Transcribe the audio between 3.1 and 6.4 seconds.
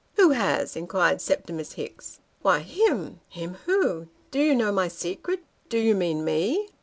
Him, who? Do you know my secret? Do you mean